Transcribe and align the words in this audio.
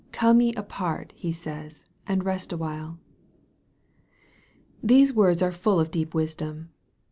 "Come 0.11 0.41
ye 0.41 0.51
apart," 0.53 1.13
He 1.15 1.31
says," 1.31 1.85
and 2.07 2.25
rest 2.25 2.51
a 2.51 2.57
while." 2.57 2.97
These 4.81 5.13
words 5.13 5.41
fire 5.43 5.51
full 5.51 5.79
of 5.79 5.91
deep 5.91 6.15
wisdom. 6.15 6.71